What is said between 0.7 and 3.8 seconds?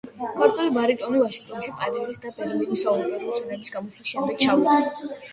ბარიტონი ვაშინგტონში პარიზის და ბერლინის საოპერო სცენებზე